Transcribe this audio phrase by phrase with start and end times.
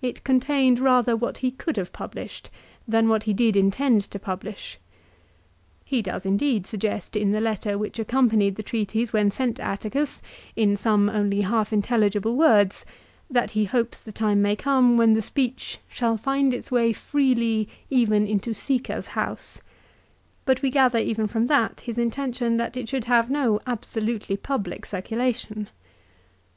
[0.00, 2.50] It contained rather what he could have published,
[2.88, 4.80] than what he did intend to publish.
[5.84, 10.20] He does indeed suggest, in the letter which accompanied the treatise when sent to Atticus,
[10.56, 12.84] in some only half intelligible words,
[13.30, 17.68] that he hopes the time may come when the speech "shall find its way freely
[17.88, 19.60] even into Sica's house;"
[20.22, 24.84] * but we gather even from that his intention that it should have no absolutely public
[24.86, 25.68] circulation.